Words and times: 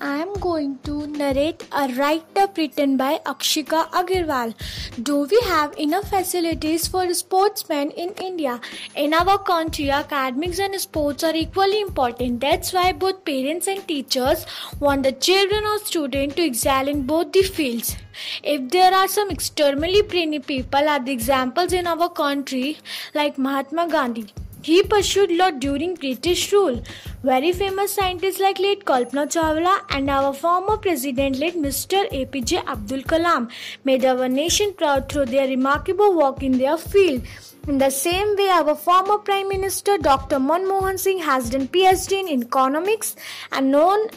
I 0.00 0.18
am 0.18 0.34
going 0.34 0.78
to 0.84 1.06
narrate 1.06 1.66
a 1.72 1.88
write-up 1.94 2.58
written 2.58 2.98
by 2.98 3.18
Akshika 3.24 3.90
Agarwal. 3.90 4.54
Do 5.02 5.26
we 5.30 5.40
have 5.44 5.74
enough 5.78 6.10
facilities 6.10 6.86
for 6.86 7.12
sportsmen 7.14 7.90
in 7.92 8.10
India? 8.22 8.60
In 8.94 9.14
our 9.14 9.38
country, 9.38 9.90
academics 9.90 10.58
and 10.58 10.78
sports 10.78 11.24
are 11.24 11.34
equally 11.34 11.80
important. 11.80 12.40
That's 12.40 12.74
why 12.74 12.92
both 12.92 13.24
parents 13.24 13.68
and 13.68 13.88
teachers 13.88 14.44
want 14.80 15.04
the 15.04 15.12
children 15.12 15.64
or 15.64 15.78
students 15.78 16.34
to 16.34 16.44
excel 16.44 16.88
in 16.88 17.06
both 17.06 17.32
the 17.32 17.42
fields. 17.42 17.96
If 18.42 18.70
there 18.70 18.92
are 18.92 19.08
some 19.08 19.30
extremely 19.30 20.02
brainy 20.02 20.40
people 20.40 20.88
are 20.88 21.00
the 21.00 21.12
examples 21.12 21.72
in 21.72 21.86
our 21.86 22.10
country 22.10 22.78
like 23.14 23.38
Mahatma 23.38 23.88
Gandhi. 23.88 24.26
He 24.66 24.82
pursued 24.82 25.30
law 25.30 25.52
during 25.52 25.94
British 25.94 26.52
rule. 26.52 26.82
Very 27.22 27.52
famous 27.52 27.92
scientists 27.92 28.40
like 28.40 28.58
late 28.58 28.84
Kalpana 28.84 29.26
Chawla 29.34 29.74
and 29.90 30.10
our 30.10 30.32
former 30.32 30.76
president 30.76 31.38
late 31.38 31.56
Mr. 31.56 32.00
APJ 32.10 32.66
Abdul 32.66 33.02
Kalam 33.02 33.48
made 33.84 34.04
our 34.04 34.28
nation 34.28 34.74
proud 34.76 35.08
through 35.08 35.26
their 35.26 35.46
remarkable 35.46 36.18
work 36.18 36.42
in 36.42 36.58
their 36.58 36.76
field. 36.76 37.22
In 37.68 37.78
the 37.78 37.90
same 37.90 38.34
way, 38.36 38.48
our 38.48 38.74
former 38.74 39.18
Prime 39.18 39.48
Minister 39.48 39.98
Dr. 39.98 40.40
Manmohan 40.40 40.98
Singh 40.98 41.18
has 41.18 41.48
done 41.50 41.68
PhD 41.68 42.28
in 42.28 42.42
economics 42.42 43.14
and 43.52 43.70
known 43.70 44.08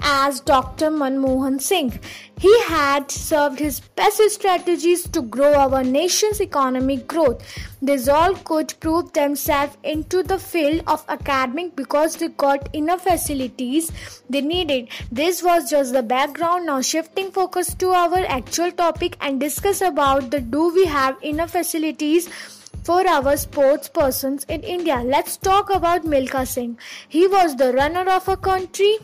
as 0.00 0.40
Dr. 0.40 0.90
Manmohan 0.90 1.60
Singh. 1.60 1.98
He 2.38 2.62
had 2.64 3.10
served 3.10 3.58
his 3.58 3.80
best 3.80 4.20
strategies 4.30 5.08
to 5.08 5.22
grow 5.22 5.54
our 5.54 5.82
nation's 5.82 6.40
economic 6.40 7.06
growth. 7.08 7.42
These 7.80 8.08
all 8.08 8.34
could 8.34 8.74
prove 8.80 9.12
themselves 9.12 9.76
into 9.82 10.22
the 10.22 10.38
field 10.38 10.82
of 10.86 11.04
academic 11.08 11.76
because 11.76 12.16
they 12.16 12.28
got 12.28 12.74
enough 12.74 13.04
facilities 13.04 13.90
they 14.28 14.42
needed. 14.42 14.88
This 15.10 15.42
was 15.42 15.70
just 15.70 15.92
the 15.92 16.02
background. 16.02 16.66
Now 16.66 16.80
shifting 16.80 17.30
focus 17.30 17.74
to 17.74 17.90
our 17.90 18.24
actual 18.26 18.72
topic 18.72 19.16
and 19.20 19.40
discuss 19.40 19.80
about 19.80 20.30
the 20.30 20.40
do 20.40 20.74
we 20.74 20.84
have 20.86 21.16
enough 21.22 21.52
facilities 21.52 22.28
for 22.86 23.04
our 23.08 23.36
sports 23.36 23.88
persons 23.88 24.44
in 24.48 24.62
India. 24.62 25.02
Let's 25.04 25.36
talk 25.36 25.70
about 25.70 26.04
Milkha 26.04 26.46
Singh. 26.46 26.78
He 27.08 27.26
was 27.26 27.56
the 27.56 27.72
runner 27.72 28.08
of 28.08 28.28
a 28.28 28.36
country 28.36 28.98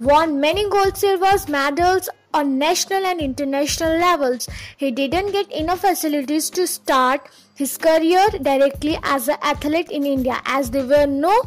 won 0.00 0.40
many 0.40 0.68
gold 0.68 0.96
silvers 0.96 1.48
medals 1.48 2.08
on 2.34 2.58
national 2.58 3.06
and 3.06 3.20
international 3.20 3.96
levels. 3.98 4.48
He 4.76 4.90
didn't 4.90 5.30
get 5.30 5.52
enough 5.52 5.82
facilities 5.82 6.50
to 6.50 6.66
start 6.66 7.28
his 7.54 7.78
career 7.78 8.26
directly 8.40 8.98
as 9.04 9.28
an 9.28 9.36
athlete 9.40 9.92
in 9.92 10.04
India 10.04 10.40
as 10.44 10.72
there 10.72 10.86
were 10.86 11.06
no 11.06 11.40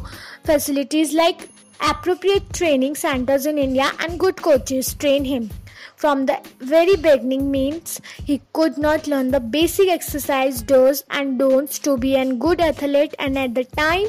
facilities 0.44 1.12
like 1.12 1.50
appropriate 1.80 2.50
training 2.54 2.94
centers 2.94 3.44
in 3.44 3.58
India 3.58 3.90
and 4.00 4.18
good 4.18 4.40
coaches 4.40 4.94
train 4.94 5.26
him. 5.26 5.50
From 5.96 6.26
the 6.26 6.38
very 6.60 6.94
beginning 6.96 7.50
means 7.50 8.00
he 8.22 8.42
could 8.52 8.76
not 8.76 9.06
learn 9.06 9.30
the 9.30 9.40
basic 9.40 9.88
exercise 9.88 10.60
do's 10.60 11.02
and 11.10 11.38
don'ts 11.38 11.78
to 11.80 11.96
be 11.96 12.16
a 12.16 12.34
good 12.34 12.60
athlete. 12.60 13.14
And 13.18 13.38
at 13.38 13.54
the 13.54 13.64
time 13.64 14.08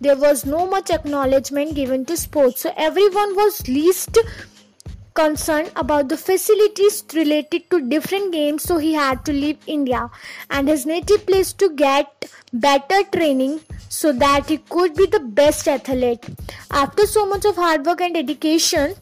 there 0.00 0.16
was 0.16 0.44
no 0.44 0.66
much 0.66 0.90
acknowledgement 0.90 1.74
given 1.74 2.04
to 2.06 2.16
sports. 2.16 2.60
So 2.60 2.74
everyone 2.76 3.34
was 3.36 3.66
least 3.68 4.18
concerned 5.14 5.70
about 5.76 6.08
the 6.08 6.16
facilities 6.16 7.02
related 7.14 7.70
to 7.70 7.88
different 7.88 8.32
games. 8.32 8.64
So 8.64 8.76
he 8.76 8.92
had 8.92 9.24
to 9.24 9.32
leave 9.32 9.58
india 9.66 10.10
and 10.50 10.68
his 10.68 10.84
native 10.84 11.24
place 11.26 11.54
to 11.54 11.70
get 11.70 12.30
better 12.52 13.02
training 13.16 13.60
so 13.88 14.12
that 14.12 14.48
he 14.48 14.58
could 14.58 14.94
be 14.94 15.06
the 15.06 15.20
best 15.20 15.68
athlete. 15.68 16.26
After 16.70 17.06
so 17.06 17.24
much 17.24 17.44
of 17.46 17.56
hard 17.56 17.86
work 17.86 18.02
and 18.02 18.14
dedication 18.14 18.94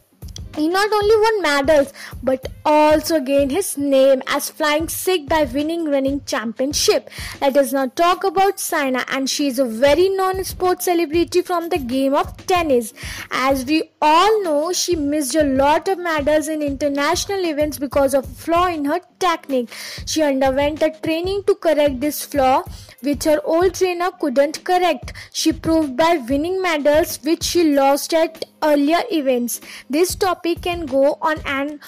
he 0.55 0.67
not 0.67 0.91
only 0.91 1.15
won 1.15 1.41
medals 1.41 1.93
but 2.21 2.47
also 2.65 3.19
gained 3.19 3.51
his 3.51 3.77
name 3.77 4.21
as 4.27 4.49
Flying 4.49 4.87
Sikh 4.87 5.27
by 5.27 5.43
winning 5.43 5.85
running 5.85 6.23
championship. 6.25 7.09
Let 7.41 7.57
us 7.57 7.73
now 7.73 7.87
talk 7.87 8.23
about 8.23 8.59
Saina 8.59 9.05
and 9.09 9.29
she 9.29 9.47
is 9.47 9.59
a 9.59 9.65
very 9.65 10.09
known 10.09 10.43
sports 10.43 10.85
celebrity 10.85 11.41
from 11.41 11.69
the 11.69 11.77
game 11.77 12.13
of 12.13 12.37
tennis. 12.45 12.93
As 13.31 13.65
we 13.65 13.91
all 14.01 14.43
know, 14.43 14.73
she 14.73 14.95
missed 14.95 15.35
a 15.35 15.43
lot 15.43 15.87
of 15.87 15.97
medals 15.97 16.47
in 16.47 16.61
international 16.61 17.45
events 17.45 17.77
because 17.77 18.13
of 18.13 18.25
flaw 18.25 18.67
in 18.67 18.85
her 18.85 19.01
technique. 19.19 19.69
She 20.05 20.21
underwent 20.21 20.81
a 20.81 20.91
training 20.91 21.43
to 21.47 21.55
correct 21.55 21.99
this 21.99 22.23
flaw 22.25 22.63
which 23.01 23.25
her 23.25 23.41
old 23.43 23.73
trainer 23.73 24.11
couldn't 24.19 24.63
correct. 24.63 25.13
She 25.33 25.51
proved 25.51 25.97
by 25.97 26.17
winning 26.29 26.61
medals 26.61 27.19
which 27.23 27.43
she 27.43 27.75
lost 27.75 28.13
at 28.13 28.45
earlier 28.63 29.01
events. 29.11 29.61
This 29.89 30.15
topic 30.15 30.61
can 30.61 30.85
go 30.85 31.17
on 31.21 31.39
and 31.45 31.79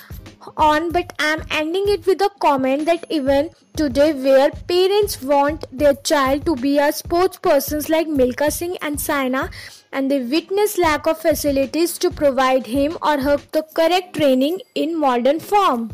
on, 0.57 0.91
but 0.91 1.13
I'm 1.17 1.43
ending 1.49 1.87
it 1.87 2.05
with 2.05 2.21
a 2.21 2.29
comment 2.39 2.85
that 2.85 3.05
even 3.09 3.49
today, 3.75 4.13
where 4.13 4.51
parents 4.51 5.21
want 5.21 5.65
their 5.71 5.95
child 5.95 6.45
to 6.45 6.55
be 6.55 6.77
a 6.77 6.91
sports 6.91 7.37
persons 7.37 7.89
like 7.89 8.07
Milkha 8.07 8.51
Singh 8.51 8.77
and 8.77 8.99
Saina, 8.99 9.49
and 9.91 10.11
they 10.11 10.21
witness 10.21 10.77
lack 10.77 11.07
of 11.07 11.17
facilities 11.19 11.97
to 11.97 12.11
provide 12.11 12.67
him 12.67 12.97
or 13.01 13.17
her 13.19 13.37
the 13.51 13.63
correct 13.73 14.15
training 14.15 14.61
in 14.75 14.99
modern 14.99 15.39
form. 15.39 15.89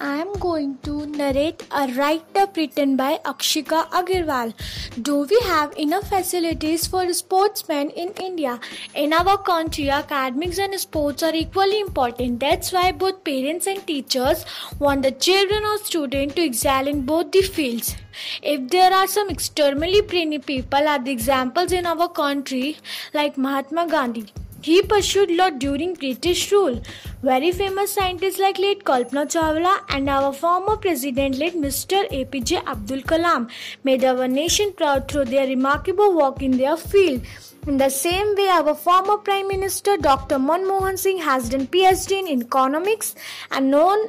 I 0.00 0.18
am 0.18 0.32
going 0.34 0.78
to 0.84 1.06
narrate 1.06 1.64
a 1.72 1.88
write-up 1.88 2.56
written 2.56 2.96
by 2.96 3.18
Akshika 3.24 3.88
Agarwal. 3.90 4.54
Do 5.02 5.22
we 5.22 5.38
have 5.44 5.76
enough 5.76 6.08
facilities 6.08 6.86
for 6.86 7.12
sportsmen 7.12 7.90
in 7.90 8.10
India? 8.10 8.60
In 8.94 9.12
our 9.12 9.36
country, 9.38 9.90
academics 9.90 10.58
and 10.58 10.78
sports 10.78 11.24
are 11.24 11.34
equally 11.34 11.80
important. 11.80 12.38
That's 12.38 12.72
why 12.72 12.92
both 12.92 13.24
parents 13.24 13.66
and 13.66 13.84
teachers 13.84 14.44
want 14.78 15.02
the 15.02 15.10
children 15.10 15.64
or 15.64 15.78
students 15.78 16.34
to 16.34 16.42
excel 16.42 16.86
in 16.86 17.04
both 17.04 17.32
the 17.32 17.42
fields. 17.42 17.96
If 18.40 18.70
there 18.70 18.92
are 18.92 19.08
some 19.08 19.28
extremely 19.30 20.00
brainy 20.02 20.38
people 20.38 20.86
are 20.88 21.00
the 21.00 21.10
examples 21.10 21.72
in 21.72 21.86
our 21.86 22.08
country 22.08 22.76
like 23.12 23.36
Mahatma 23.36 23.88
Gandhi. 23.88 24.26
He 24.60 24.82
pursued 24.82 25.30
law 25.30 25.50
during 25.50 25.94
British 25.94 26.50
rule. 26.50 26.82
Very 27.22 27.52
famous 27.52 27.92
scientists 27.92 28.40
like 28.40 28.58
late 28.58 28.82
Kalpana 28.84 29.24
Chawla 29.34 29.80
and 29.88 30.10
our 30.10 30.32
former 30.32 30.76
president 30.76 31.38
late 31.38 31.56
Mr. 31.56 32.08
APJ 32.10 32.64
Abdul 32.66 33.02
Kalam 33.02 33.48
made 33.84 34.04
our 34.04 34.26
nation 34.26 34.72
proud 34.72 35.08
through 35.08 35.26
their 35.26 35.46
remarkable 35.46 36.12
work 36.12 36.42
in 36.42 36.58
their 36.58 36.76
field. 36.76 37.22
In 37.68 37.76
the 37.76 37.88
same 37.88 38.34
way, 38.34 38.48
our 38.48 38.74
former 38.74 39.18
Prime 39.18 39.46
Minister 39.46 39.96
Dr. 39.96 40.38
Manmohan 40.38 40.98
Singh 40.98 41.18
has 41.18 41.48
done 41.48 41.68
PhD 41.68 42.28
in 42.28 42.42
economics 42.42 43.14
and 43.52 43.70
known 43.70 44.08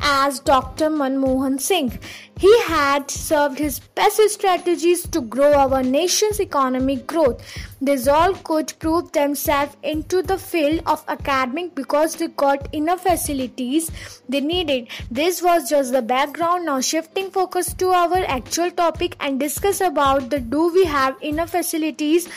as 0.00 0.40
Dr. 0.40 0.90
Manmohan 0.90 1.60
Singh. 1.60 1.98
He 2.38 2.60
had 2.62 3.10
served 3.10 3.58
his 3.58 3.80
best 3.80 4.20
strategies 4.30 5.06
to 5.08 5.20
grow 5.20 5.54
our 5.54 5.82
nation's 5.82 6.40
economic 6.40 7.06
growth. 7.06 7.42
These 7.80 8.06
all 8.06 8.34
could 8.34 8.72
prove 8.78 9.10
themselves 9.12 9.76
into 9.82 10.22
the 10.22 10.38
field 10.38 10.82
of 10.86 11.04
academic 11.08 11.74
because 11.74 12.14
they 12.14 12.28
got 12.28 12.72
enough 12.72 13.02
facilities 13.02 13.90
they 14.28 14.40
needed. 14.40 14.88
This 15.10 15.42
was 15.42 15.68
just 15.68 15.92
the 15.92 16.02
background. 16.02 16.66
Now 16.66 16.80
shifting 16.80 17.30
focus 17.30 17.74
to 17.74 17.88
our 17.88 18.24
actual 18.26 18.70
topic 18.70 19.16
and 19.18 19.40
discuss 19.40 19.80
about 19.80 20.30
the 20.30 20.38
do 20.38 20.72
we 20.72 20.84
have 20.84 21.20
enough 21.22 21.50
facilities 21.50 22.28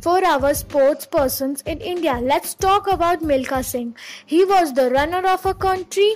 for 0.00 0.24
our 0.24 0.54
sports 0.54 1.06
persons 1.06 1.62
in 1.62 1.80
India. 1.80 2.18
Let's 2.22 2.54
talk 2.54 2.86
about 2.86 3.20
Milkha 3.20 3.64
Singh. 3.64 3.96
He 4.24 4.44
was 4.44 4.74
the 4.74 4.90
runner 4.90 5.26
of 5.26 5.46
a 5.46 5.54
country 5.54 6.14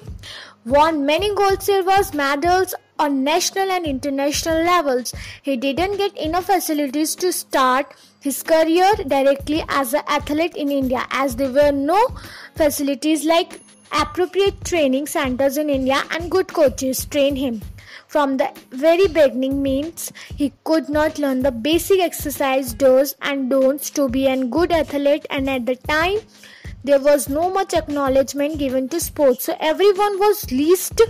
won 0.65 1.06
many 1.06 1.35
gold 1.35 1.62
silvers 1.62 2.12
medals 2.12 2.75
on 2.99 3.25
national 3.25 3.71
and 3.71 3.87
international 3.87 4.62
levels. 4.62 5.15
He 5.43 5.56
didn't 5.56 5.97
get 5.97 6.17
enough 6.19 6.47
facilities 6.47 7.15
to 7.17 7.32
start 7.32 7.94
his 8.21 8.43
career 8.43 8.93
directly 9.06 9.65
as 9.69 9.94
an 9.94 10.03
athlete 10.06 10.55
in 10.56 10.71
India 10.71 11.06
as 11.11 11.37
there 11.37 11.50
were 11.50 11.73
no 11.73 12.06
facilities 12.56 13.25
like 13.25 13.61
appropriate 13.93 14.65
training 14.65 15.06
centers 15.06 15.56
in 15.56 15.71
India 15.71 16.03
and 16.11 16.31
good 16.31 16.49
coaches 16.49 17.06
train 17.06 17.37
him. 17.37 17.62
From 18.11 18.39
the 18.39 18.51
very 18.73 19.07
beginning 19.07 19.62
means 19.62 20.12
he 20.37 20.53
could 20.65 20.89
not 20.89 21.21
learn 21.21 21.43
the 21.43 21.53
basic 21.53 22.01
exercise 22.01 22.73
do's 22.75 23.15
and 23.23 23.49
don'ts 23.49 23.89
to 23.91 24.09
be 24.09 24.27
a 24.27 24.37
good 24.45 24.73
athlete. 24.73 25.27
And 25.31 25.49
at 25.49 25.65
the 25.65 25.77
time 25.77 26.19
there 26.83 26.99
was 26.99 27.29
no 27.29 27.51
much 27.51 27.73
acknowledgement 27.73 28.59
given 28.59 28.89
to 28.89 28.99
sports. 28.99 29.45
So 29.45 29.57
everyone 29.61 30.19
was 30.19 30.51
least 30.51 31.03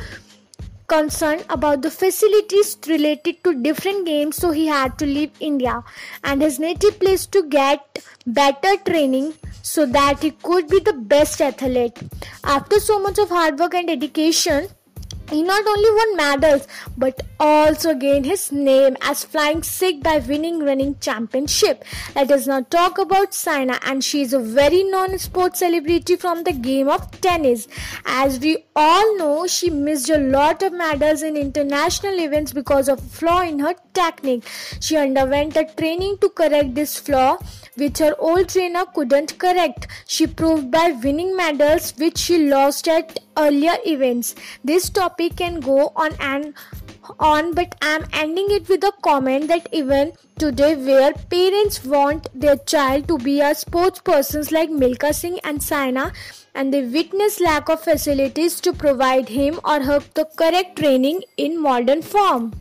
concerned 0.89 1.47
about 1.49 1.81
the 1.81 1.91
facilities 1.91 2.77
related 2.87 3.43
to 3.45 3.55
different 3.63 4.05
games. 4.05 4.37
So 4.37 4.51
he 4.51 4.67
had 4.67 4.99
to 4.99 5.07
leave 5.07 5.31
india 5.41 5.83
and 6.23 6.43
his 6.43 6.59
native 6.59 7.01
place 7.01 7.25
to 7.29 7.43
get 7.45 8.05
better 8.27 8.77
training 8.91 9.33
so 9.63 9.87
that 9.87 10.21
he 10.21 10.33
could 10.33 10.69
be 10.69 10.81
the 10.81 10.93
best 11.15 11.41
athlete. 11.41 11.99
After 12.45 12.79
so 12.79 12.99
much 13.01 13.19
of 13.19 13.31
hard 13.31 13.59
work 13.59 13.73
and 13.73 13.89
dedication 13.89 14.69
He 15.31 15.43
not 15.43 15.65
only 15.67 15.91
won 15.91 16.17
medals 16.17 16.67
but 16.97 17.21
also 17.39 17.95
gained 17.95 18.27
his 18.27 18.51
name 18.51 18.97
as 19.01 19.25
flying 19.25 19.63
Sikh 19.63 20.03
by 20.03 20.19
winning 20.19 20.59
running 20.65 20.99
championship. 20.99 21.85
Let 22.17 22.33
us 22.33 22.47
now 22.47 22.63
talk 22.63 22.99
about 22.99 23.33
Saina 23.33 23.79
and 23.85 24.03
she 24.03 24.23
is 24.23 24.33
a 24.33 24.41
very 24.41 24.83
known 24.83 25.19
sports 25.19 25.61
celebrity 25.61 26.17
from 26.17 26.43
the 26.43 26.53
game 26.53 26.89
of 26.89 27.09
tennis. 27.21 27.69
As 28.05 28.41
we 28.41 28.65
all 28.75 29.17
know, 29.19 29.47
she 29.47 29.71
missed 29.71 30.11
a 30.11 30.19
lot 30.19 30.63
of 30.63 30.73
medals 30.73 31.23
in 31.23 31.37
international 31.37 32.19
events 32.19 32.53
because 32.53 32.89
of 32.89 33.01
flaw 33.01 33.43
in 33.43 33.61
her 33.61 33.75
technique. 33.95 34.45
She 34.81 34.97
underwent 34.97 35.57
a 35.57 35.65
training 35.65 36.19
to 36.19 36.29
correct 36.31 36.75
this 36.75 36.99
flaw 36.99 37.39
which 37.77 37.99
her 37.99 38.15
old 38.19 38.49
trainer 38.49 38.85
couldn't 38.95 39.39
correct. 39.39 39.87
She 40.07 40.27
proved 40.27 40.71
by 40.71 40.91
winning 41.03 41.37
medals 41.37 41.95
which 41.97 42.19
she 42.19 42.49
lost 42.49 42.89
at 42.89 43.19
earlier 43.41 43.77
events. 43.95 44.35
This 44.63 44.89
topic 44.91 45.37
can 45.37 45.61
go 45.61 45.93
on 45.97 46.15
and 46.21 46.55
on, 47.19 47.55
but 47.55 47.75
I'm 47.83 48.07
ending 48.13 48.51
it 48.51 48.69
with 48.69 48.85
a 48.85 48.93
comment 49.03 49.49
that 49.49 49.69
even 49.73 50.13
today, 50.39 50.75
where 50.77 51.13
parents 51.35 51.85
want 51.85 52.29
their 52.35 52.57
child 52.57 53.09
to 53.09 53.19
be 53.19 53.41
a 53.41 53.55
sports 53.55 54.01
persons 54.01 54.53
like 54.53 54.71
Milkha 54.71 55.13
Singh 55.15 55.39
and 55.41 55.63
Saina, 55.63 56.13
and 56.55 56.73
they 56.73 56.83
witness 56.85 57.41
lack 57.41 57.69
of 57.69 57.83
facilities 57.83 58.61
to 58.61 58.73
provide 58.73 59.29
him 59.29 59.61
or 59.65 59.81
her 59.91 60.01
the 60.15 60.27
correct 60.37 60.77
training 60.77 61.23
in 61.37 61.61
modern 61.61 62.03
form. 62.03 62.53